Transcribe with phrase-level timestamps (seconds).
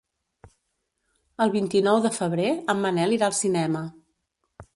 [1.45, 3.85] El vint-i-nou de febrer en Manel irà al cinema.